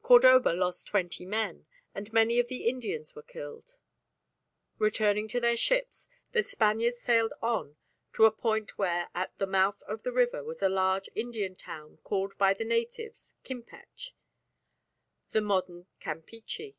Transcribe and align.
Cordoba 0.00 0.50
lost 0.50 0.86
twenty 0.86 1.26
men, 1.26 1.66
and 1.92 2.12
many 2.12 2.38
of 2.38 2.46
the 2.46 2.68
Indians 2.68 3.16
were 3.16 3.22
killed. 3.24 3.78
Returning 4.78 5.26
to 5.26 5.40
their 5.40 5.56
ships, 5.56 6.06
the 6.30 6.44
Spaniards 6.44 7.00
sailed 7.00 7.32
on 7.42 7.74
to 8.12 8.24
a 8.24 8.30
point 8.30 8.78
where 8.78 9.08
at 9.12 9.36
the 9.38 9.46
mouth 9.48 9.82
of 9.88 10.04
the 10.04 10.12
river 10.12 10.44
was 10.44 10.62
a 10.62 10.68
large 10.68 11.08
Indian 11.16 11.56
town 11.56 11.98
called 12.04 12.38
by 12.38 12.54
the 12.54 12.64
natives 12.64 13.34
Kimpech, 13.42 14.12
the 15.32 15.40
modern 15.40 15.88
Campeachy. 15.98 16.76